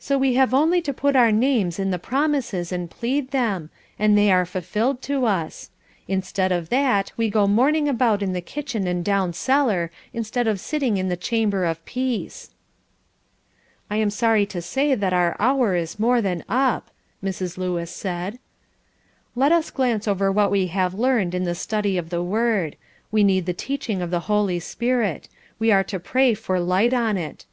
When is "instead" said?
6.08-6.50, 10.12-10.48